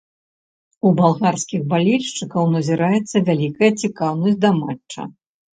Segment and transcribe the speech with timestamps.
[0.89, 5.01] У балгарскіх балельшчыкаў назіраецца вялікая цікаўнасць да матча.